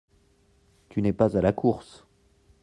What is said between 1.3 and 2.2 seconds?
à la course…